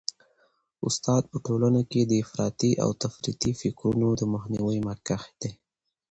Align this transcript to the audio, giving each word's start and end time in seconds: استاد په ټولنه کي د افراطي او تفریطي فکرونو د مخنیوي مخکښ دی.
استاد 0.87 1.23
په 1.31 1.37
ټولنه 1.45 1.81
کي 1.91 2.01
د 2.05 2.11
افراطي 2.23 2.71
او 2.83 2.89
تفریطي 3.03 3.51
فکرونو 3.61 4.07
د 4.19 4.21
مخنیوي 4.33 4.79
مخکښ 4.87 5.23
دی. 5.41 5.51